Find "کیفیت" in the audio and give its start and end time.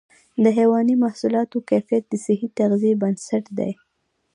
1.69-2.03